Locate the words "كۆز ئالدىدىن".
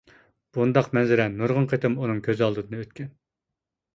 2.27-2.79